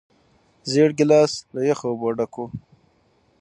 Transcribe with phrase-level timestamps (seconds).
[0.71, 2.41] زېړ ګیلاس له یخو اوبو نه ډک و.